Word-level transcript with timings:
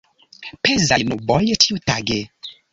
Pezaj 0.67 0.99
nuboj 1.11 1.39
ĉiutage. 1.67 2.21